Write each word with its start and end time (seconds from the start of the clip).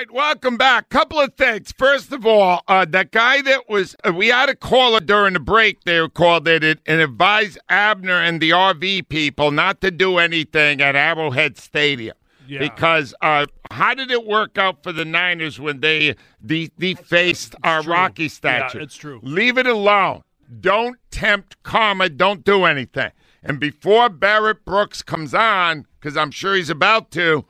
Right, 0.00 0.10
welcome 0.12 0.56
back. 0.56 0.88
Couple 0.88 1.20
of 1.20 1.34
things. 1.34 1.72
First 1.72 2.10
of 2.10 2.24
all, 2.24 2.62
uh, 2.68 2.86
that 2.86 3.10
guy 3.10 3.42
that 3.42 3.68
was, 3.68 3.94
uh, 4.02 4.14
we 4.14 4.28
had 4.28 4.48
a 4.48 4.56
caller 4.56 4.98
during 4.98 5.34
the 5.34 5.40
break. 5.40 5.84
They 5.84 6.08
called 6.08 6.48
it 6.48 6.62
and 6.86 7.00
advised 7.02 7.58
Abner 7.68 8.14
and 8.14 8.40
the 8.40 8.48
RV 8.48 9.10
people 9.10 9.50
not 9.50 9.82
to 9.82 9.90
do 9.90 10.16
anything 10.16 10.80
at 10.80 10.96
Arrowhead 10.96 11.58
Stadium. 11.58 12.16
Yeah. 12.48 12.60
Because 12.60 13.12
uh, 13.20 13.44
how 13.70 13.92
did 13.92 14.10
it 14.10 14.24
work 14.24 14.56
out 14.56 14.82
for 14.82 14.90
the 14.90 15.04
Niners 15.04 15.60
when 15.60 15.80
they 15.80 16.16
de- 16.46 16.70
defaced 16.78 17.54
our 17.62 17.82
true. 17.82 17.92
Rocky 17.92 18.22
Yeah, 18.22 18.28
statue? 18.30 18.78
it's 18.78 18.96
true. 18.96 19.20
Leave 19.22 19.58
it 19.58 19.66
alone. 19.66 20.22
Don't 20.62 20.96
tempt 21.10 21.62
karma. 21.62 22.08
Don't 22.08 22.42
do 22.42 22.64
anything. 22.64 23.10
And 23.42 23.60
before 23.60 24.08
Barrett 24.08 24.64
Brooks 24.64 25.02
comes 25.02 25.34
on, 25.34 25.84
because 26.00 26.16
I'm 26.16 26.30
sure 26.30 26.54
he's 26.54 26.70
about 26.70 27.10
to, 27.10 27.44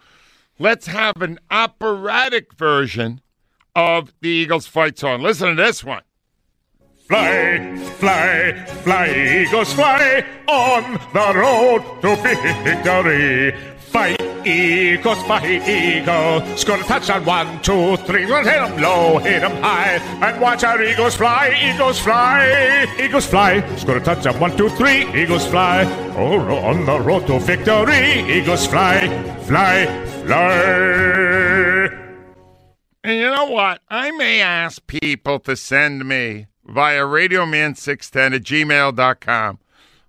let's 0.60 0.86
have 0.86 1.22
an 1.22 1.38
operatic 1.50 2.52
version 2.52 3.22
of 3.74 4.12
the 4.20 4.28
Eagles 4.28 4.66
fight 4.66 4.98
song. 4.98 5.22
Listen 5.22 5.48
to 5.48 5.54
this 5.54 5.82
one. 5.82 6.02
Fly, 7.08 7.76
fly, 7.98 8.52
fly, 8.84 9.08
Eagles 9.08 9.72
fly 9.72 10.24
on 10.46 10.92
the 11.12 11.32
road 11.36 11.82
to 12.02 12.14
victory. 12.62 13.52
Fight, 13.78 14.20
Eagles, 14.46 15.20
fight, 15.24 15.68
Eagles. 15.68 16.60
Score 16.60 16.76
a 16.76 16.82
touchdown, 16.84 17.24
one, 17.24 17.60
two, 17.62 17.96
three. 18.06 18.26
We'll 18.26 18.44
hit 18.44 18.62
'em 18.62 18.80
low, 18.80 19.18
hit 19.18 19.42
'em 19.42 19.60
high. 19.60 19.98
And 20.22 20.40
watch 20.40 20.62
our 20.62 20.80
Eagles 20.80 21.16
fly, 21.16 21.58
Eagles 21.60 21.98
fly, 21.98 22.86
Eagles 23.00 23.26
fly. 23.26 23.64
Score 23.76 23.96
a 23.96 24.00
touchdown, 24.00 24.38
one, 24.38 24.56
two, 24.56 24.68
three. 24.68 25.08
Eagles 25.20 25.46
fly. 25.48 25.84
Oh, 26.16 26.38
on 26.68 26.86
the 26.86 27.00
road 27.00 27.26
to 27.26 27.40
victory. 27.40 28.20
Eagles 28.30 28.68
fly, 28.68 29.08
fly, 29.48 29.86
fly. 30.26 31.88
And 33.02 33.18
you 33.18 33.30
know 33.30 33.46
what? 33.46 33.80
I 33.88 34.10
may 34.12 34.40
ask 34.40 34.86
people 34.86 35.38
to 35.40 35.56
send 35.56 36.06
me 36.06 36.46
via 36.64 37.00
radioman610 37.02 38.34
at 38.36 38.42
gmail.com 38.42 39.58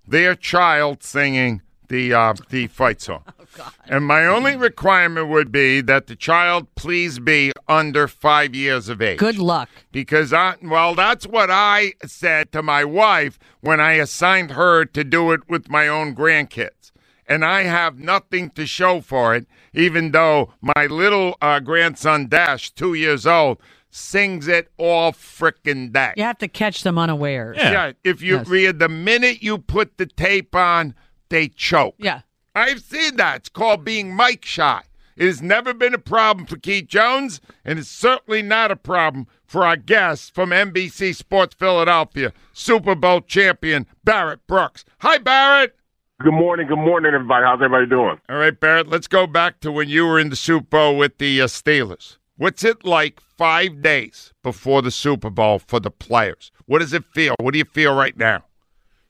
their 0.06 0.34
child 0.34 1.02
singing 1.02 1.62
the 1.88 2.12
uh, 2.12 2.34
the 2.50 2.66
fight 2.68 3.00
song. 3.00 3.24
Oh, 3.60 3.70
And 3.86 4.06
my 4.06 4.24
only 4.24 4.56
requirement 4.56 5.28
would 5.28 5.52
be 5.52 5.82
that 5.82 6.06
the 6.06 6.16
child 6.16 6.74
please 6.74 7.18
be 7.18 7.52
under 7.68 8.08
five 8.08 8.54
years 8.54 8.88
of 8.88 9.02
age. 9.02 9.18
Good 9.18 9.36
luck. 9.36 9.68
Because 9.92 10.32
I, 10.32 10.54
well, 10.62 10.94
that's 10.94 11.26
what 11.26 11.50
I 11.50 11.92
said 12.06 12.50
to 12.52 12.62
my 12.62 12.82
wife 12.82 13.38
when 13.60 13.78
I 13.78 13.92
assigned 13.92 14.52
her 14.52 14.86
to 14.86 15.04
do 15.04 15.32
it 15.32 15.42
with 15.50 15.68
my 15.68 15.86
own 15.86 16.14
grandkids. 16.16 16.91
And 17.26 17.44
I 17.44 17.62
have 17.62 17.98
nothing 17.98 18.50
to 18.50 18.66
show 18.66 19.00
for 19.00 19.34
it, 19.34 19.46
even 19.72 20.10
though 20.10 20.52
my 20.60 20.86
little 20.86 21.36
uh, 21.40 21.60
grandson 21.60 22.28
Dash, 22.28 22.70
two 22.70 22.94
years 22.94 23.26
old, 23.26 23.58
sings 23.90 24.48
it 24.48 24.70
all 24.78 25.12
frickin' 25.12 25.92
day. 25.92 26.14
You 26.16 26.24
have 26.24 26.38
to 26.38 26.48
catch 26.48 26.82
them 26.82 26.98
unawares. 26.98 27.56
Yeah, 27.58 27.92
if 28.04 28.22
you 28.22 28.38
Yes. 28.38 28.48
read 28.48 28.78
the 28.78 28.88
minute 28.88 29.42
you 29.42 29.58
put 29.58 29.98
the 29.98 30.06
tape 30.06 30.54
on, 30.56 30.94
they 31.28 31.48
choke. 31.48 31.94
Yeah. 31.98 32.20
I've 32.54 32.80
seen 32.80 33.16
that. 33.16 33.36
It's 33.36 33.48
called 33.48 33.84
being 33.84 34.14
mic 34.16 34.44
shy. 34.44 34.82
It 35.16 35.26
has 35.26 35.42
never 35.42 35.74
been 35.74 35.94
a 35.94 35.98
problem 35.98 36.46
for 36.46 36.56
Keith 36.56 36.86
Jones, 36.88 37.40
and 37.64 37.78
it's 37.78 37.88
certainly 37.88 38.40
not 38.42 38.70
a 38.70 38.76
problem 38.76 39.26
for 39.44 39.64
our 39.64 39.76
guest 39.76 40.34
from 40.34 40.50
NBC 40.50 41.14
Sports 41.14 41.54
Philadelphia, 41.54 42.32
Super 42.54 42.94
Bowl 42.94 43.20
champion 43.20 43.86
Barrett 44.04 44.46
Brooks. 44.46 44.84
Hi, 45.00 45.18
Barrett. 45.18 45.76
Good 46.22 46.30
morning, 46.30 46.68
good 46.68 46.76
morning, 46.76 47.14
everybody. 47.14 47.44
How's 47.44 47.56
everybody 47.56 47.86
doing? 47.86 48.16
All 48.28 48.36
right, 48.36 48.58
Barrett, 48.58 48.86
let's 48.86 49.08
go 49.08 49.26
back 49.26 49.58
to 49.58 49.72
when 49.72 49.88
you 49.88 50.06
were 50.06 50.20
in 50.20 50.30
the 50.30 50.36
Super 50.36 50.66
Bowl 50.66 50.96
with 50.96 51.18
the 51.18 51.40
uh, 51.40 51.46
Steelers. 51.46 52.18
What's 52.36 52.62
it 52.62 52.84
like 52.84 53.20
five 53.20 53.82
days 53.82 54.32
before 54.44 54.82
the 54.82 54.92
Super 54.92 55.30
Bowl 55.30 55.58
for 55.58 55.80
the 55.80 55.90
players? 55.90 56.52
What 56.66 56.78
does 56.78 56.92
it 56.92 57.04
feel? 57.12 57.34
What 57.40 57.54
do 57.54 57.58
you 57.58 57.64
feel 57.64 57.96
right 57.96 58.16
now? 58.16 58.44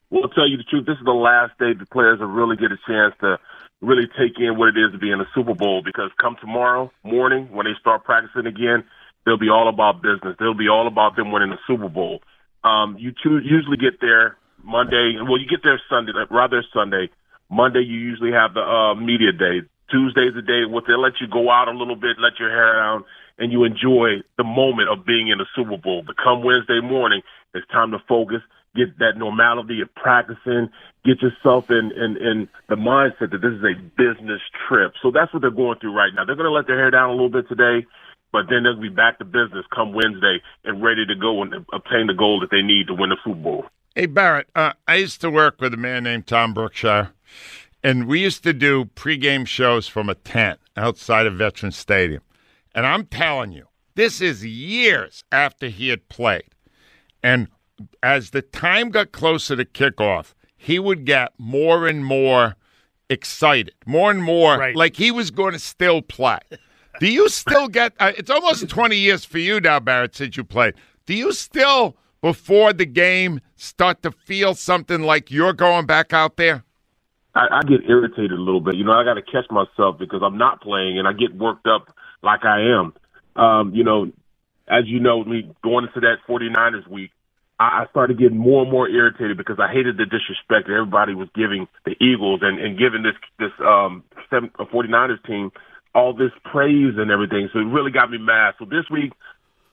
Well, 0.09 0.23
to 0.23 0.35
tell 0.35 0.49
you 0.49 0.57
the 0.57 0.63
truth, 0.63 0.87
this 0.87 0.97
is 0.97 1.05
the 1.05 1.11
last 1.11 1.53
day 1.59 1.75
the 1.79 1.85
players 1.85 2.19
will 2.19 2.29
really 2.29 2.57
get 2.57 2.73
a 2.73 2.79
chance 2.87 3.15
to 3.21 3.39
really 3.83 4.09
take 4.19 4.39
in 4.39 4.57
what 4.57 4.69
it 4.69 4.79
is 4.79 4.93
to 4.93 4.99
be 4.99 5.11
in 5.11 5.19
the 5.19 5.27
Super 5.35 5.55
Bowl 5.55 5.83
because 5.85 6.11
come 6.19 6.37
tomorrow 6.41 6.91
morning 7.05 7.47
when 7.53 7.67
they 7.67 7.73
start 7.79 8.05
practicing 8.05 8.47
again, 8.47 8.85
they'll 9.27 9.37
be 9.37 9.51
all 9.51 9.69
about 9.69 10.01
business. 10.01 10.35
They'll 10.39 10.55
be 10.55 10.69
all 10.69 10.87
about 10.87 11.17
them 11.17 11.31
winning 11.31 11.51
the 11.51 11.59
Super 11.67 11.91
Bowl. 11.91 12.23
Um, 12.65 12.97
you 12.99 13.13
choose, 13.23 13.45
usually 13.45 13.77
get 13.77 14.01
there 14.01 14.39
Monday. 14.65 15.17
Well, 15.21 15.39
you 15.39 15.47
get 15.49 15.63
there 15.63 15.81
Sunday, 15.89 16.13
rather 16.31 16.65
Sunday. 16.73 17.11
Monday, 17.51 17.81
you 17.81 17.99
usually 17.99 18.33
have 18.33 18.55
the 18.55 18.63
uh, 18.63 18.95
media 18.95 19.33
day. 19.33 19.67
Tuesday's 19.91 20.35
the 20.35 20.43
day 20.43 20.65
what 20.65 20.85
they 20.87 20.95
let 20.95 21.21
you 21.21 21.29
go 21.29 21.51
out 21.51 21.69
a 21.69 21.77
little 21.77 21.97
bit, 21.97 22.17
let 22.19 22.41
your 22.41 22.49
hair 22.49 22.75
down, 22.75 23.05
and 23.39 23.53
you 23.53 23.65
enjoy 23.65 24.25
the 24.39 24.45
moment 24.45 24.89
of 24.89 25.05
being 25.05 25.29
in 25.29 25.39
the 25.39 25.47
Super 25.55 25.77
Bowl. 25.77 26.03
But 26.07 26.17
come 26.17 26.43
Wednesday 26.43 26.81
morning, 26.81 27.21
it's 27.55 27.67
time 27.69 27.91
to 27.91 27.99
focus, 28.09 28.41
get 28.75 28.99
that 28.99 29.19
normality 29.19 29.83
of 29.83 29.95
practicing, 29.95 30.71
get 31.05 31.21
yourself 31.21 31.69
in, 31.69 31.93
in, 31.93 32.17
in 32.17 32.49
the 32.69 32.77
mindset 32.77 33.33
that 33.33 33.43
this 33.43 33.53
is 33.53 33.65
a 33.65 33.77
business 34.01 34.41
trip. 34.67 34.95
So 35.03 35.11
that's 35.11 35.33
what 35.35 35.43
they're 35.43 35.51
going 35.51 35.79
through 35.79 35.95
right 35.95 36.13
now. 36.15 36.25
They're 36.25 36.37
going 36.37 36.49
to 36.49 36.57
let 36.57 36.67
their 36.67 36.79
hair 36.79 36.91
down 36.91 37.11
a 37.11 37.13
little 37.13 37.29
bit 37.29 37.49
today, 37.49 37.87
but 38.33 38.49
then 38.49 38.63
they'll 38.63 38.81
be 38.81 38.89
back 38.89 39.19
to 39.19 39.27
business 39.27 39.69
come 39.75 39.93
Wednesday 39.93 40.41
and 40.65 40.83
ready 40.83 41.05
to 41.05 41.15
go 41.15 41.43
and 41.43 41.53
obtain 41.73 42.07
the 42.07 42.17
goal 42.17 42.41
that 42.41 42.51
they 42.51 42.63
need 42.63 42.87
to 42.87 42.95
win 42.95 43.11
the 43.11 43.21
Super 43.23 43.37
Bowl. 43.37 43.65
Hey, 43.95 44.07
Barrett, 44.07 44.49
uh, 44.55 44.73
I 44.89 44.97
used 44.97 45.21
to 45.21 45.31
work 45.31 45.61
with 45.61 45.75
a 45.75 45.77
man 45.77 46.05
named 46.05 46.27
Tom 46.27 46.55
Brookshire, 46.55 47.11
and 47.83 48.07
we 48.07 48.21
used 48.21 48.43
to 48.45 48.53
do 48.55 48.87
pregame 48.97 49.47
shows 49.47 49.87
from 49.87 50.09
a 50.09 50.15
tent 50.15 50.61
outside 50.77 51.27
of 51.27 51.35
Veterans 51.35 51.77
Stadium. 51.77 52.23
And 52.75 52.87
I'm 52.87 53.05
telling 53.07 53.53
you, 53.53 53.67
this 53.95 54.23
is 54.23 54.45
years 54.47 55.25
after 55.31 55.69
he 55.69 55.89
had 55.89 56.09
played. 56.09 56.49
And 57.23 57.49
as 58.03 58.31
the 58.31 58.41
time 58.41 58.89
got 58.91 59.13
closer 59.13 59.57
to 59.57 59.65
kickoff, 59.67 60.33
he 60.57 60.79
would 60.79 61.05
get 61.05 61.33
more 61.37 61.87
and 61.87 62.03
more 62.05 62.57
excited, 63.11 63.75
more 63.85 64.11
and 64.11 64.23
more 64.23 64.57
Right. 64.57 64.75
like 64.77 64.97
he 64.97 65.11
was 65.11 65.31
going 65.31 65.53
to 65.53 65.59
still 65.59 66.01
play. 66.01 66.39
Do 66.99 67.09
you 67.13 67.29
still 67.29 67.69
get? 67.69 67.93
Uh, 68.01 68.13
it's 68.17 68.31
almost 68.31 68.67
20 68.71 68.97
years 68.97 69.25
for 69.27 69.39
you 69.39 69.61
now, 69.61 69.81
Barrett, 69.81 70.15
since 70.15 70.37
you 70.37 70.45
played. 70.45 70.75
Do 71.05 71.15
you 71.15 71.33
still, 71.33 71.97
before 72.23 72.73
the 72.73 72.87
game, 72.87 73.41
start 73.57 74.03
to 74.05 74.11
feel 74.11 74.55
something 74.55 75.03
like 75.03 75.31
you're 75.31 75.53
going 75.53 75.85
back 75.85 76.15
out 76.15 76.37
there? 76.37 76.65
I, 77.35 77.59
I 77.59 77.61
get 77.63 77.89
irritated 77.89 78.33
a 78.33 78.41
little 78.41 78.61
bit. 78.61 78.77
You 78.77 78.85
know, 78.85 78.93
I 78.93 79.05
got 79.05 79.15
to 79.15 79.23
catch 79.23 79.51
myself 79.51 79.99
because 79.99 80.23
I'm 80.25 80.39
not 80.39 80.63
playing 80.63 80.99
and 80.99 81.07
I 81.07 81.13
get 81.13 81.35
worked 81.35 81.67
up 81.67 81.95
like 82.23 82.45
I 82.45 82.61
am. 82.61 82.95
Um, 83.37 83.75
you 83.75 83.85
know, 83.85 84.13
as 84.69 84.85
you 84.87 85.01
know, 85.01 85.25
me 85.25 85.51
going 85.63 85.87
into 85.87 86.01
that 86.01 86.17
49ers 86.29 86.87
week, 86.89 87.11
I, 87.59 87.83
I 87.83 87.87
started 87.91 88.19
getting 88.19 88.39
more 88.39 88.63
and 88.63 88.71
more 88.71 88.89
irritated 88.89 89.37
because 89.37 89.59
I 89.59 89.73
hated 89.73 89.97
the 89.97 90.05
disrespect 90.05 90.69
that 90.69 90.75
everybody 90.75 91.15
was 91.15 91.29
giving 91.35 91.67
the 91.85 91.93
Eagles 92.03 92.41
and, 92.43 92.59
and 92.59 92.79
giving 92.79 93.03
this 93.03 93.15
this 93.39 93.53
um, 93.61 94.05
seven, 94.31 94.51
uh, 94.59 94.65
49ers 94.65 95.25
team 95.27 95.51
all 95.95 96.15
this 96.15 96.33
praise 96.45 96.95
and 96.97 97.11
everything. 97.11 97.49
So 97.53 97.59
it 97.59 97.65
really 97.65 97.91
got 97.91 98.11
me 98.11 98.19
mad. 98.19 98.55
So 98.59 98.65
this 98.65 98.89
week, 98.91 99.13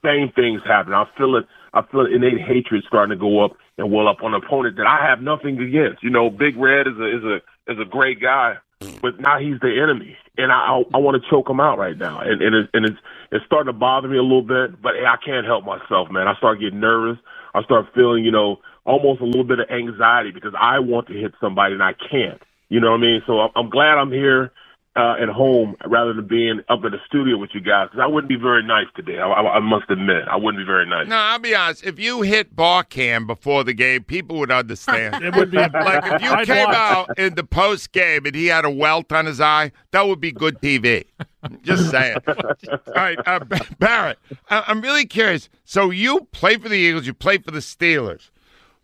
same 0.04 0.32
things 0.34 0.62
happen. 0.66 0.92
I 0.92 1.04
feel 1.16 1.36
it. 1.36 1.46
I 1.72 1.82
feel 1.90 2.06
innate 2.06 2.40
hatred 2.40 2.84
starting 2.86 3.16
to 3.16 3.20
go 3.20 3.44
up 3.44 3.52
and 3.78 3.92
well 3.92 4.08
up 4.08 4.22
on 4.22 4.34
an 4.34 4.42
opponent 4.44 4.76
that 4.76 4.86
I 4.86 5.06
have 5.06 5.22
nothing 5.22 5.58
against. 5.60 6.02
You 6.02 6.10
know, 6.10 6.30
Big 6.30 6.56
Red 6.56 6.86
is 6.86 6.98
a 6.98 7.16
is 7.16 7.24
a 7.24 7.36
is 7.72 7.78
a 7.78 7.88
great 7.88 8.20
guy, 8.20 8.56
but 9.02 9.20
now 9.20 9.38
he's 9.38 9.60
the 9.60 9.80
enemy, 9.80 10.16
and 10.36 10.50
I 10.50 10.56
I, 10.56 10.82
I 10.94 10.98
want 10.98 11.22
to 11.22 11.30
choke 11.30 11.48
him 11.48 11.60
out 11.60 11.78
right 11.78 11.96
now, 11.96 12.20
and 12.20 12.42
and, 12.42 12.68
and 12.74 12.86
it's 12.86 12.98
it's 13.30 13.44
starting 13.46 13.72
to 13.72 13.78
bother 13.78 14.08
me 14.08 14.18
a 14.18 14.22
little 14.22 14.42
bit, 14.42 14.82
but 14.82 14.94
I 14.96 15.16
can't 15.24 15.46
help 15.46 15.64
myself, 15.64 16.10
man. 16.10 16.26
I 16.26 16.34
start 16.36 16.60
getting 16.60 16.80
nervous. 16.80 17.18
I 17.54 17.62
start 17.62 17.86
feeling, 17.94 18.24
you 18.24 18.30
know, 18.30 18.58
almost 18.84 19.20
a 19.20 19.24
little 19.24 19.44
bit 19.44 19.60
of 19.60 19.70
anxiety 19.70 20.30
because 20.30 20.54
I 20.58 20.78
want 20.78 21.08
to 21.08 21.14
hit 21.14 21.32
somebody 21.40 21.74
and 21.74 21.82
I 21.82 21.92
can't. 21.92 22.40
You 22.68 22.80
know 22.80 22.92
what 22.92 22.98
I 22.98 23.00
mean? 23.00 23.22
So 23.26 23.40
I'm, 23.40 23.50
I'm 23.56 23.70
glad 23.70 23.98
I'm 23.98 24.12
here 24.12 24.52
uh, 24.96 25.14
at 25.22 25.28
home 25.28 25.76
rather 25.86 26.12
than 26.12 26.26
being 26.26 26.60
up 26.68 26.84
in 26.84 26.90
the 26.90 26.98
studio 27.06 27.36
with 27.38 27.50
you 27.54 27.60
guys 27.60 27.88
because 27.90 28.00
I 28.02 28.08
wouldn't 28.08 28.28
be 28.28 28.36
very 28.36 28.64
nice 28.64 28.86
today. 28.96 29.18
I, 29.18 29.28
I, 29.28 29.56
I, 29.56 29.60
must 29.60 29.88
admit, 29.88 30.24
I 30.28 30.34
wouldn't 30.36 30.60
be 30.60 30.66
very 30.66 30.84
nice. 30.84 31.06
No, 31.06 31.16
I'll 31.16 31.38
be 31.38 31.54
honest. 31.54 31.84
If 31.84 32.00
you 32.00 32.22
hit 32.22 32.56
Barcam 32.56 33.26
before 33.26 33.62
the 33.62 33.72
game, 33.72 34.02
people 34.02 34.38
would 34.40 34.50
understand. 34.50 35.22
it 35.24 35.34
would 35.36 35.52
be 35.52 35.56
like 35.58 36.04
if 36.12 36.22
you 36.22 36.30
I'd 36.30 36.46
came 36.46 36.64
watch. 36.66 36.74
out 36.76 37.18
in 37.18 37.36
the 37.36 37.44
post 37.44 37.92
game 37.92 38.26
and 38.26 38.34
he 38.34 38.46
had 38.46 38.64
a 38.64 38.70
welt 38.70 39.12
on 39.12 39.26
his 39.26 39.40
eye, 39.40 39.70
that 39.92 40.06
would 40.08 40.20
be 40.20 40.32
good 40.32 40.60
TV. 40.60 41.04
Just 41.62 41.90
saying. 41.90 42.16
All 42.26 42.74
right, 42.96 43.18
uh, 43.26 43.38
B- 43.44 43.56
Barrett, 43.78 44.18
I- 44.50 44.64
I'm 44.66 44.80
really 44.80 45.06
curious. 45.06 45.48
So 45.64 45.90
you 45.90 46.26
play 46.32 46.56
for 46.56 46.68
the 46.68 46.74
Eagles, 46.76 47.06
you 47.06 47.14
play 47.14 47.38
for 47.38 47.52
the 47.52 47.60
Steelers. 47.60 48.30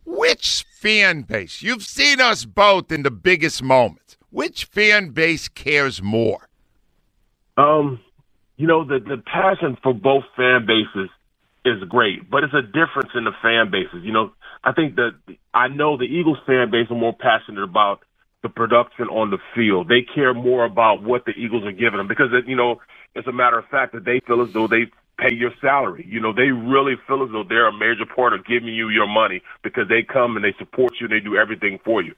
Which 0.05 0.65
fan 0.73 1.23
base? 1.23 1.63
You've 1.63 1.83
seen 1.83 2.21
us 2.21 2.45
both 2.45 2.93
in 2.93 3.03
the 3.03 3.11
biggest 3.11 3.61
moments. 3.61 4.17
Which 4.37 4.67
fan 4.67 5.13
base 5.13 5.49
cares 5.49 6.03
more? 6.03 6.47
Um, 7.57 8.01
you 8.59 8.67
know, 8.67 8.85
the 8.85 8.99
the 8.99 9.17
passion 9.17 9.79
for 9.83 9.95
both 9.95 10.25
fan 10.37 10.67
bases 10.67 11.09
is 11.65 11.83
great, 11.89 12.31
but 12.31 12.45
it's 12.45 12.53
a 12.53 12.61
difference 12.61 13.13
in 13.15 13.25
the 13.25 13.33
fan 13.41 13.71
bases. 13.71 14.05
You 14.05 14.13
know, 14.13 14.35
I 14.63 14.73
think 14.73 14.97
that 14.97 15.13
I 15.55 15.69
know 15.69 15.97
the 15.97 16.05
Eagles 16.05 16.37
fan 16.47 16.71
base 16.71 16.91
are 16.91 16.99
more 16.99 17.17
passionate 17.19 17.63
about 17.63 18.01
the 18.43 18.51
production 18.51 19.07
on 19.07 19.31
the 19.31 19.39
field. 19.55 19.89
They 19.89 20.03
care 20.03 20.35
more 20.35 20.67
about 20.67 21.03
what 21.03 21.25
the 21.25 21.33
Eagles 21.33 21.65
are 21.65 21.73
giving 21.73 21.97
them 21.97 22.07
because, 22.07 22.29
it, 22.35 22.47
you 22.47 22.57
know, 22.57 22.83
it's 23.15 23.27
a 23.27 23.33
matter 23.33 23.59
of 23.59 23.65
fact 23.69 23.95
that 23.95 24.05
they 24.05 24.21
feel 24.27 24.43
as 24.43 24.53
though 24.53 24.67
they 24.67 24.85
pay 25.17 25.35
your 25.35 25.53
salary. 25.63 26.07
You 26.07 26.21
know, 26.21 26.35
they 26.35 26.53
really 26.53 26.97
feel 27.09 27.23
as 27.25 27.31
though 27.33 27.43
they're 27.43 27.69
a 27.69 27.73
major 27.73 28.05
part 28.05 28.35
of 28.35 28.45
giving 28.45 28.75
you 28.75 28.91
your 28.91 29.09
money 29.09 29.41
because 29.63 29.89
they 29.89 30.03
come 30.03 30.37
and 30.37 30.45
they 30.45 30.53
support 30.59 30.93
you 31.01 31.07
and 31.07 31.17
they 31.17 31.25
do 31.25 31.39
everything 31.39 31.79
for 31.83 32.03
you. 32.03 32.15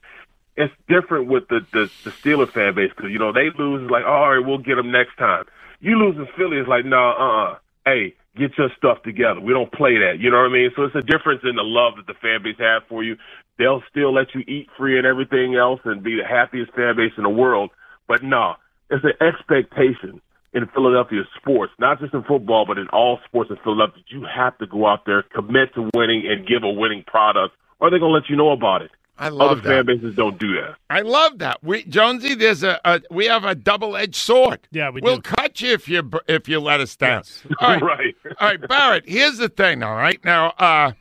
It's 0.59 0.73
different 0.89 1.27
with 1.27 1.47
the 1.47 1.61
the, 1.71 1.89
the 2.03 2.11
Steeler 2.11 2.51
fan 2.51 2.75
base 2.75 2.91
because 2.95 3.11
you 3.11 3.17
know 3.17 3.31
they 3.31 3.47
lose 3.57 3.89
like, 3.89 4.03
oh, 4.05 4.11
all 4.11 4.35
right, 4.35 4.45
we'll 4.45 4.57
get 4.59 4.75
them 4.75 4.91
next 4.91 5.15
time. 5.17 5.45
You 5.79 5.95
lose 5.97 6.17
in 6.17 6.27
Philly, 6.35 6.57
it's 6.57 6.67
like, 6.67 6.83
no, 6.83 6.97
nah, 6.99 7.11
uh, 7.15 7.51
uh 7.53 7.55
hey, 7.85 8.13
get 8.35 8.57
your 8.57 8.69
stuff 8.77 9.01
together. 9.03 9.39
We 9.39 9.53
don't 9.53 9.71
play 9.71 9.95
that. 9.99 10.19
You 10.19 10.29
know 10.29 10.37
what 10.37 10.51
I 10.51 10.53
mean? 10.53 10.71
So 10.75 10.83
it's 10.83 10.95
a 10.95 11.01
difference 11.01 11.41
in 11.43 11.55
the 11.55 11.63
love 11.63 11.95
that 11.95 12.07
the 12.07 12.13
fan 12.19 12.43
base 12.43 12.59
have 12.59 12.83
for 12.89 13.03
you. 13.03 13.15
They'll 13.57 13.83
still 13.89 14.13
let 14.13 14.35
you 14.35 14.41
eat 14.41 14.67
free 14.77 14.97
and 14.97 15.07
everything 15.07 15.55
else 15.55 15.79
and 15.85 16.03
be 16.03 16.15
the 16.15 16.27
happiest 16.27 16.73
fan 16.73 16.95
base 16.95 17.13
in 17.17 17.23
the 17.23 17.29
world. 17.29 17.71
But 18.07 18.21
no, 18.23 18.55
it's 18.89 19.03
an 19.03 19.15
expectation 19.25 20.21
in 20.53 20.67
Philadelphia 20.73 21.23
sports, 21.39 21.71
not 21.79 21.99
just 21.99 22.13
in 22.13 22.23
football, 22.23 22.65
but 22.65 22.77
in 22.77 22.87
all 22.89 23.19
sports 23.25 23.49
in 23.49 23.57
Philadelphia. 23.63 24.03
You 24.07 24.25
have 24.25 24.57
to 24.57 24.67
go 24.67 24.87
out 24.87 25.05
there, 25.05 25.23
commit 25.23 25.73
to 25.75 25.89
winning, 25.93 26.23
and 26.27 26.47
give 26.47 26.63
a 26.63 26.69
winning 26.69 27.03
product, 27.05 27.55
or 27.79 27.89
they're 27.89 27.99
going 27.99 28.11
to 28.11 28.15
let 28.15 28.29
you 28.29 28.35
know 28.35 28.51
about 28.51 28.81
it. 28.81 28.91
I 29.19 29.29
love 29.29 29.51
Other 29.51 29.61
that. 29.61 29.85
fan 29.85 29.85
bases 29.85 30.15
don't 30.15 30.39
do 30.39 30.53
that. 30.55 30.75
I 30.89 31.01
love 31.01 31.39
that. 31.39 31.63
We 31.63 31.83
Jonesy, 31.83 32.35
there's 32.35 32.63
a, 32.63 32.79
a 32.85 33.01
we 33.11 33.25
have 33.25 33.43
a 33.43 33.53
double 33.55 33.97
edged 33.97 34.15
sword. 34.15 34.61
Yeah, 34.71 34.89
we 34.89 35.01
We'll 35.01 35.17
do. 35.17 35.21
cut 35.23 35.61
you 35.61 35.73
if 35.73 35.89
you 35.89 36.09
if 36.27 36.47
you 36.47 36.59
let 36.59 36.79
us 36.79 36.95
down. 36.95 37.23
Yes. 37.25 37.43
All 37.59 37.79
right. 37.79 37.81
right. 37.81 38.15
All 38.39 38.47
right, 38.47 38.67
Barrett. 38.67 39.03
Here's 39.07 39.37
the 39.37 39.49
thing. 39.49 39.83
All 39.83 39.95
right, 39.95 40.23
now, 40.23 40.51
uh, 40.57 40.93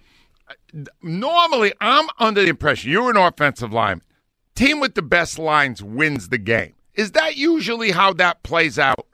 normally 1.03 1.73
I'm 1.81 2.09
under 2.19 2.43
the 2.43 2.49
impression 2.49 2.91
you're 2.91 3.11
an 3.11 3.17
offensive 3.17 3.73
lineman. 3.73 4.05
Team 4.55 4.81
with 4.81 4.95
the 4.95 5.03
best 5.03 5.39
lines 5.39 5.83
wins 5.83 6.31
the 6.31 6.39
game. 6.39 6.75
Is 6.95 7.13
that 7.13 7.37
usually 7.37 7.93
how 7.93 8.13
that 8.15 8.43
plays 8.43 8.79
out? 8.79 9.07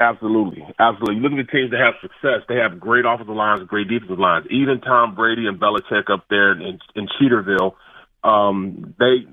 Absolutely, 0.00 0.64
absolutely. 0.78 1.16
You 1.16 1.20
look 1.20 1.32
at 1.32 1.46
the 1.46 1.52
teams 1.52 1.70
that 1.72 1.80
have 1.80 1.92
success; 2.00 2.40
they 2.48 2.56
have 2.56 2.80
great 2.80 3.04
offensive 3.04 3.34
lines, 3.36 3.60
great 3.68 3.86
defensive 3.88 4.18
lines. 4.18 4.46
Even 4.50 4.80
Tom 4.80 5.14
Brady 5.14 5.46
and 5.46 5.60
Belichick 5.60 6.08
up 6.10 6.24
there 6.30 6.52
in, 6.52 6.78
in 6.94 7.06
Cheaterville, 7.20 7.74
um, 8.22 8.94
they 8.98 9.26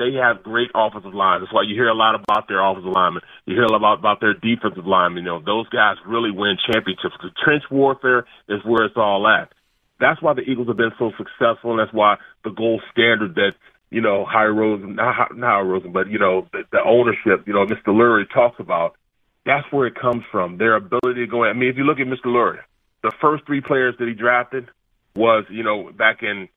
they 0.00 0.16
have 0.16 0.42
great 0.42 0.70
offensive 0.74 1.12
lines. 1.12 1.42
That's 1.42 1.52
why 1.52 1.62
you 1.68 1.74
hear 1.74 1.88
a 1.88 1.94
lot 1.94 2.14
about 2.14 2.48
their 2.48 2.64
offensive 2.64 2.90
linemen. 2.90 3.22
You 3.44 3.54
hear 3.54 3.64
a 3.64 3.70
lot 3.70 3.76
about, 3.76 3.98
about 3.98 4.20
their 4.20 4.32
defensive 4.32 4.86
linemen. 4.86 5.24
You 5.24 5.30
know, 5.30 5.42
those 5.44 5.68
guys 5.68 5.96
really 6.06 6.30
win 6.30 6.56
championships. 6.64 7.14
The 7.20 7.30
trench 7.44 7.64
warfare 7.70 8.24
is 8.48 8.64
where 8.64 8.86
it's 8.86 8.96
all 8.96 9.28
at. 9.28 9.52
That's 10.00 10.22
why 10.22 10.32
the 10.32 10.40
Eagles 10.40 10.68
have 10.68 10.78
been 10.78 10.96
so 10.98 11.12
successful, 11.18 11.72
and 11.72 11.78
that's 11.78 11.92
why 11.92 12.16
the 12.44 12.50
gold 12.50 12.80
standard 12.90 13.34
that 13.34 13.52
you 13.90 14.00
know 14.00 14.24
Harry 14.24 14.54
Rosen, 14.54 14.96
not, 14.96 15.36
not 15.36 15.60
Harry 15.60 15.68
Rosen, 15.68 15.92
but 15.92 16.08
you 16.08 16.18
know 16.18 16.48
the, 16.52 16.62
the 16.72 16.80
ownership, 16.82 17.46
you 17.46 17.52
know 17.52 17.66
Mr. 17.66 17.88
Lurie 17.88 18.24
talks 18.32 18.58
about. 18.58 18.96
That's 19.44 19.66
where 19.70 19.86
it 19.86 19.94
comes 19.94 20.22
from. 20.32 20.56
Their 20.56 20.76
ability 20.76 21.24
to 21.24 21.26
go. 21.26 21.44
I 21.44 21.52
mean, 21.52 21.68
if 21.68 21.76
you 21.76 21.84
look 21.84 21.98
at 21.98 22.06
Mr. 22.06 22.26
Lurie, 22.26 22.60
the 23.02 23.12
first 23.20 23.44
three 23.46 23.60
players 23.60 23.94
that 23.98 24.08
he 24.08 24.14
drafted 24.14 24.68
was, 25.16 25.44
you 25.50 25.62
know, 25.62 25.90
back 25.92 26.22
in 26.22 26.48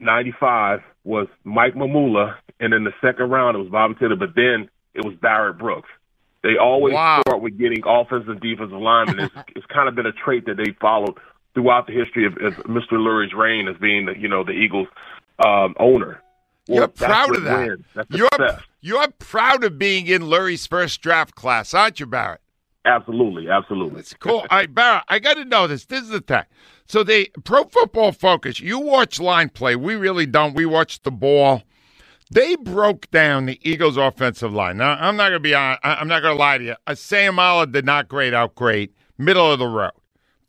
'95 0.00 0.80
was 1.04 1.28
Mike 1.44 1.74
Mamula, 1.74 2.36
and 2.60 2.72
in 2.74 2.84
the 2.84 2.92
second 3.00 3.30
round 3.30 3.56
it 3.56 3.60
was 3.60 3.68
Bobby 3.68 3.94
Taylor, 3.94 4.16
but 4.16 4.34
then 4.34 4.68
it 4.94 5.04
was 5.04 5.14
Barrett 5.20 5.58
Brooks. 5.58 5.88
They 6.42 6.56
always 6.58 6.94
Wow. 6.94 7.22
start 7.26 7.42
with 7.42 7.58
getting 7.58 7.82
offensive 7.86 8.28
and 8.28 8.40
defensive 8.40 8.78
linemen. 8.78 9.20
It's, 9.20 9.34
it's 9.56 9.66
kind 9.66 9.88
of 9.88 9.94
been 9.94 10.06
a 10.06 10.12
trait 10.12 10.46
that 10.46 10.56
they 10.56 10.72
followed 10.80 11.18
throughout 11.54 11.86
the 11.86 11.92
history 11.92 12.26
of, 12.26 12.34
of 12.34 12.54
Mr. 12.66 12.92
Lurie's 12.92 13.32
reign 13.34 13.66
as 13.68 13.76
being, 13.78 14.06
the, 14.06 14.16
you 14.18 14.28
know, 14.28 14.44
the 14.44 14.52
Eagles' 14.52 14.88
um, 15.44 15.74
owner. 15.78 16.20
Well, 16.68 16.78
You're 16.78 16.88
proud 16.88 17.34
of 17.36 17.42
that. 17.44 17.78
You're 18.10 18.28
success. 18.32 18.60
you're 18.80 19.08
proud 19.18 19.64
of 19.64 19.78
being 19.78 20.06
in 20.06 20.22
Lurie's 20.22 20.66
first 20.66 21.00
draft 21.00 21.34
class, 21.34 21.72
aren't 21.74 22.00
you, 22.00 22.06
Barrett? 22.06 22.40
Absolutely, 22.86 23.48
absolutely. 23.50 24.00
It's 24.00 24.14
cool. 24.14 24.38
All 24.38 24.46
right, 24.50 24.72
Barrett, 24.72 25.02
I 25.08 25.18
got 25.18 25.34
to 25.34 25.44
know 25.44 25.66
this. 25.66 25.84
This 25.86 26.02
is 26.02 26.08
the 26.10 26.20
thing. 26.20 26.44
So 26.86 27.02
they 27.02 27.26
Pro 27.44 27.64
Football 27.64 28.12
Focus. 28.12 28.60
You 28.60 28.78
watch 28.78 29.18
line 29.20 29.48
play. 29.48 29.74
We 29.76 29.96
really 29.96 30.24
don't. 30.26 30.54
We 30.54 30.66
watch 30.66 31.02
the 31.02 31.10
ball. 31.10 31.62
They 32.30 32.56
broke 32.56 33.10
down 33.10 33.46
the 33.46 33.58
Eagles' 33.68 33.96
offensive 33.96 34.52
line. 34.52 34.76
Now 34.78 34.92
I'm 34.92 35.16
not 35.16 35.28
gonna 35.28 35.40
be 35.40 35.54
on. 35.54 35.78
I- 35.82 35.96
I'm 35.96 36.08
not 36.08 36.22
gonna 36.22 36.38
lie 36.38 36.58
to 36.58 36.64
you. 36.64 36.74
Uh, 36.86 36.92
Seumalo 36.92 37.70
did 37.70 37.84
not 37.84 38.08
grade 38.08 38.34
out 38.34 38.54
great, 38.54 38.92
middle 39.18 39.50
of 39.52 39.58
the 39.58 39.66
road. 39.66 39.90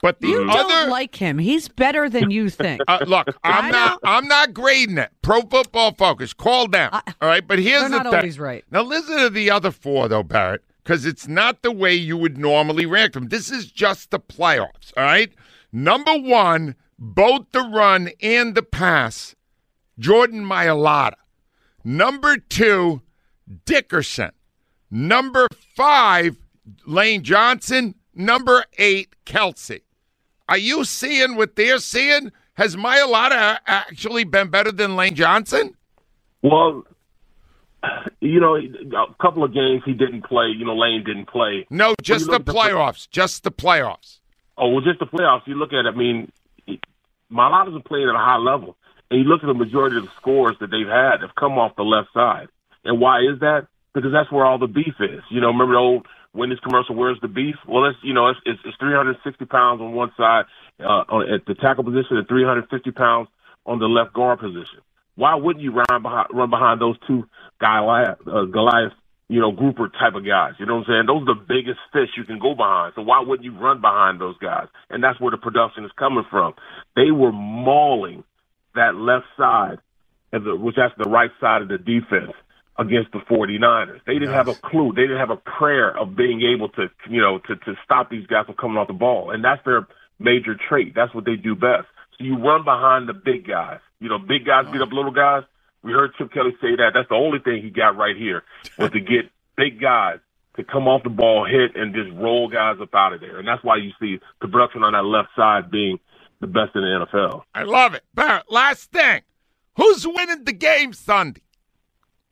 But 0.04 0.22
the 0.22 0.28
You 0.28 0.44
other 0.48 0.70
don't 0.70 0.90
like 0.92 1.16
him. 1.16 1.40
He's 1.40 1.68
better 1.68 2.08
than 2.08 2.30
you 2.30 2.52
think. 2.52 2.82
uh, 2.88 3.00
look, 3.08 3.30
I'm 3.44 3.72
not. 3.72 4.00
I'm 4.04 4.28
not 4.28 4.54
grading 4.54 5.00
it. 5.00 5.10
Pro 5.24 5.42
Football 5.42 5.94
Focus, 5.96 6.34
call 6.34 6.68
down. 6.68 6.90
I- 6.94 7.02
all 7.20 7.28
right, 7.28 7.48
but 7.48 7.58
here's 7.58 7.82
They're 7.82 7.90
the 7.90 7.98
not 8.04 8.06
thing. 8.12 8.16
always 8.20 8.40
right. 8.40 8.64
Now 8.70 8.84
listen 8.84 9.18
to 9.18 9.30
the 9.32 9.50
other 9.50 9.72
four 9.72 10.08
though, 10.08 10.22
Barrett, 10.24 10.64
because 10.88 11.06
it's 11.06 11.28
not 11.28 11.64
the 11.64 11.72
way 11.72 11.94
you 11.94 12.16
would 12.16 12.38
normally 12.38 12.86
rank 12.86 13.12
them. 13.12 13.28
This 13.28 13.52
is 13.52 13.70
just 13.70 14.10
the 14.10 14.22
playoffs. 14.22 14.94
All 14.96 15.04
right. 15.04 15.30
Number 15.70 16.18
one, 16.18 16.76
both 16.98 17.52
the 17.52 17.60
run 17.60 18.12
and 18.22 18.56
the 18.56 18.64
pass, 18.64 19.36
Jordan 20.00 20.46
Mailata. 20.46 21.16
Number 21.84 22.38
two, 22.38 23.02
Dickerson. 23.66 24.32
Number 24.90 25.50
five, 25.76 26.38
Lane 26.86 27.22
Johnson. 27.22 27.96
Number 28.16 28.64
eight, 28.78 29.14
Kelce. 29.26 29.82
Are 30.48 30.58
you 30.58 30.86
seeing 30.86 31.36
what 31.36 31.58
they're 31.58 31.80
seeing? 31.80 32.32
Has 32.54 32.78
Mailata 32.78 33.58
actually 33.68 34.24
been 34.24 34.48
better 34.48 34.72
than 34.72 34.96
Lane 34.96 35.16
Johnson? 35.16 35.76
Well, 36.42 36.86
you 38.22 38.40
know, 38.40 38.56
a 38.56 39.14
couple 39.22 39.44
of 39.44 39.54
games 39.54 39.84
he 39.86 39.94
didn't 39.94 40.24
play. 40.24 40.48
You 40.48 40.66
know, 40.66 40.76
Lane 40.76 41.04
didn't 41.06 41.28
play. 41.28 41.66
No, 41.70 41.96
just 42.02 42.28
the 42.28 42.34
at 42.34 42.46
the- 42.46 42.54
playoffs. 42.54 43.10
Just 43.10 43.44
the 43.44 43.52
playoffs. 43.52 44.20
Oh, 44.58 44.70
well, 44.70 44.82
just 44.84 45.00
the 45.00 45.06
playoffs. 45.06 45.46
You 45.46 45.56
look 45.56 45.72
at, 45.72 45.86
it, 45.86 45.94
I 45.94 45.96
mean, 45.96 46.32
Mailata's 47.32 47.74
been 47.74 47.84
playing 47.84 48.10
at 48.10 48.16
a 48.16 48.18
high 48.18 48.38
level, 48.38 48.76
and 49.12 49.20
you 49.20 49.26
look 49.26 49.44
at 49.44 49.48
the 49.48 49.54
majority 49.54 49.98
of 49.98 50.04
the 50.04 50.12
scores 50.18 50.56
that 50.60 50.72
they've 50.72 50.88
had 50.88 51.22
have 51.22 51.36
come 51.36 51.60
off 51.60 51.76
the 51.76 51.84
left 51.84 52.10
side. 52.14 52.48
And 52.84 53.00
why 53.00 53.20
is 53.20 53.40
that? 53.42 53.68
Because 53.94 54.12
that's 54.12 54.32
where 54.32 54.46
all 54.46 54.58
the 54.58 54.68
beef 54.68 54.96
is. 55.00 55.22
You 55.30 55.42
know, 55.42 55.48
remember 55.48 55.74
the 55.74 55.80
old 55.80 56.08
Wendy's 56.34 56.60
commercial? 56.60 56.96
Where's 56.96 57.20
the 57.22 57.28
beef? 57.28 57.56
Well, 57.68 57.86
it's 57.86 57.98
you 58.04 58.14
know, 58.14 58.30
it's 58.30 58.40
it's, 58.46 58.60
it's 58.64 58.78
360 58.78 59.46
pounds 59.46 59.82
on 59.82 59.94
one 59.94 60.12
side 60.16 60.46
uh, 60.80 61.04
on, 61.10 61.30
at 61.32 61.46
the 61.46 61.56
tackle 61.56 61.84
position, 61.84 62.18
and 62.18 62.28
350 62.28 62.92
pounds 62.92 63.28
on 63.66 63.80
the 63.80 63.86
left 63.88 64.14
guard 64.14 64.40
position. 64.40 64.80
Why 65.18 65.36
wouldn't 65.36 65.64
you 65.64 65.74
run 65.74 66.02
behind 66.02 66.28
run 66.32 66.50
behind 66.50 66.80
those 66.80 66.96
two 67.08 67.28
Goliath, 67.60 68.20
uh, 68.28 68.46
Goliath, 68.46 68.94
you 69.28 69.42
know, 69.42 69.52
grouper 69.52 69.90
type 69.90 70.14
of 70.16 70.26
guys? 70.26 70.54
You 70.60 70.68
know 70.68 70.76
what 70.78 70.88
I'm 70.88 70.94
saying? 70.94 71.06
Those 71.08 71.24
are 71.24 71.36
the 71.36 71.46
biggest 71.48 71.80
fish 71.92 72.10
you 72.16 72.24
can 72.24 72.40
go 72.40 72.56
behind. 72.56 72.94
So 72.96 73.02
why 73.02 73.20
wouldn't 73.26 73.44
you 73.44 73.58
run 73.58 73.82
behind 73.82 74.22
those 74.22 74.38
guys? 74.38 74.68
And 74.90 75.04
that's 75.04 75.20
where 75.20 75.32
the 75.32 75.38
production 75.38 75.86
is 75.86 75.92
coming 75.98 76.24
from. 76.30 76.54
They 76.96 77.12
were 77.12 77.34
mauling 77.34 78.24
that 78.76 78.96
left 78.96 79.26
side, 79.36 79.80
and 80.32 80.46
the, 80.46 80.56
which 80.56 80.76
that's 80.78 80.94
the 80.98 81.10
right 81.10 81.32
side 81.42 81.64
of 81.64 81.68
the 81.68 81.80
defense 81.80 82.34
against 82.78 83.12
the 83.12 83.20
49ers. 83.30 84.02
They 84.06 84.14
didn't 84.14 84.36
have 84.36 84.50
a 84.50 84.54
clue. 84.54 84.94
They 84.96 85.02
didn't 85.02 85.18
have 85.18 85.32
a 85.32 85.38
prayer 85.38 85.98
of 85.98 86.16
being 86.16 86.42
able 86.54 86.70
to, 86.70 86.90
you 87.10 87.22
know, 87.22 87.40
to, 87.40 87.56
to 87.56 87.74
stop 87.84 88.12
these 88.12 88.28
guys 88.28 88.46
from 88.46 88.56
coming 88.56 88.78
off 88.78 88.88
the 88.88 88.94
ball. 88.94 89.32
And 89.32 89.44
that's 89.44 89.66
their 89.66 89.88
major 90.20 90.56
trait. 90.56 90.94
That's 90.96 91.14
what 91.14 91.26
they 91.26 91.36
do 91.36 91.56
best. 91.56 91.88
So 92.18 92.26
you 92.26 92.38
run 92.38 92.64
behind 92.64 93.08
the 93.08 93.14
big 93.14 93.48
guys. 93.48 93.80
You 94.00 94.10
know, 94.10 94.20
big 94.20 94.46
guys 94.46 94.66
beat 94.72 94.82
up 94.82 94.92
little 94.92 95.12
guys. 95.12 95.44
We 95.84 95.92
heard 95.92 96.14
Chip 96.18 96.32
Kelly 96.32 96.56
say 96.62 96.76
that. 96.76 96.92
That's 96.94 97.10
the 97.10 97.16
only 97.16 97.40
thing 97.40 97.62
he 97.62 97.70
got 97.70 97.96
right 97.98 98.16
here 98.16 98.44
was 98.78 98.92
to 98.92 99.00
get 99.00 99.30
big 99.56 99.80
guys 99.80 100.20
to 100.56 100.64
come 100.64 100.88
off 100.88 101.04
the 101.04 101.10
ball, 101.10 101.46
hit, 101.46 101.76
and 101.76 101.94
just 101.94 102.12
roll 102.18 102.48
guys 102.48 102.78
up 102.82 102.94
out 102.94 103.14
of 103.14 103.22
there. 103.22 103.38
And 103.38 103.48
that's 103.48 103.64
why 103.64 103.78
you 103.78 103.92
see 104.00 104.20
the 104.42 104.48
production 104.48 104.84
on 104.84 104.94
that 104.94 105.06
left 105.06 105.30
side 105.36 105.72
being 105.72 106.00
the 106.42 106.48
best 106.48 106.76
in 106.76 106.82
the 106.82 107.06
NFL. 107.06 107.44
I 107.54 107.64
love 107.64 107.94
it. 107.94 108.04
Barrett, 108.14 108.52
last 108.52 108.92
thing. 108.92 109.22
Who's 109.78 110.06
winning 110.08 110.44
the 110.44 110.54
game 110.54 110.94
Sunday? 110.94 111.42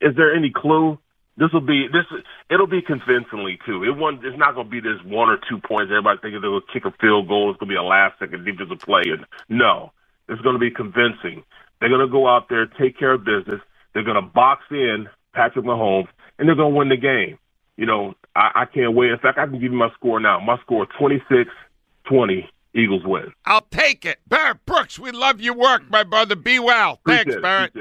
Is 0.00 0.16
there 0.16 0.34
any 0.34 0.50
clue? 0.50 0.98
This 1.38 1.52
will 1.52 1.60
be 1.60 1.86
this. 1.92 2.04
It'll 2.50 2.66
be 2.66 2.80
convincingly 2.80 3.58
too. 3.66 3.84
It 3.84 3.96
won't. 3.96 4.24
It's 4.24 4.38
not 4.38 4.54
going 4.54 4.66
to 4.66 4.70
be 4.70 4.80
this 4.80 4.98
one 5.04 5.28
or 5.28 5.38
two 5.48 5.58
points. 5.58 5.90
Everybody 5.90 6.18
thinking 6.22 6.40
to 6.40 6.60
kick 6.72 6.84
a 6.86 6.92
field 6.98 7.28
goal. 7.28 7.50
It's 7.50 7.58
going 7.60 7.68
to 7.68 7.74
be 7.74 7.76
a 7.76 7.82
last 7.82 8.18
second 8.18 8.44
defensive 8.44 8.80
play. 8.80 9.02
And 9.04 9.26
no, 9.48 9.92
it's 10.28 10.40
going 10.40 10.54
to 10.54 10.60
be 10.60 10.70
convincing. 10.70 11.44
They're 11.80 11.90
going 11.90 12.06
to 12.06 12.10
go 12.10 12.26
out 12.26 12.48
there, 12.48 12.66
take 12.66 12.98
care 12.98 13.12
of 13.12 13.24
business. 13.24 13.60
They're 13.92 14.04
going 14.04 14.16
to 14.16 14.22
box 14.22 14.62
in 14.70 15.08
Patrick 15.34 15.66
Mahomes, 15.66 16.08
and 16.38 16.48
they're 16.48 16.56
going 16.56 16.72
to 16.72 16.78
win 16.78 16.88
the 16.88 16.96
game. 16.96 17.38
You 17.76 17.84
know, 17.84 18.14
I, 18.34 18.62
I 18.62 18.64
can't 18.64 18.94
wait. 18.94 19.10
In 19.10 19.18
fact, 19.18 19.38
I 19.38 19.44
can 19.44 19.54
give 19.54 19.72
you 19.72 19.72
my 19.72 19.90
score 19.94 20.20
now. 20.20 20.40
My 20.40 20.58
score 20.62 20.86
26-20. 20.98 22.48
Eagles 22.74 23.02
win. 23.06 23.32
I'll 23.46 23.66
take 23.70 24.04
it. 24.04 24.18
Barrett 24.28 24.66
Brooks, 24.66 24.98
we 24.98 25.10
love 25.10 25.40
your 25.40 25.54
work, 25.54 25.88
my 25.88 26.04
brother. 26.04 26.36
Be 26.36 26.58
well. 26.58 27.00
Appreciate 27.04 27.24
Thanks, 27.24 27.36
it. 27.36 27.42
Barrett. 27.42 27.72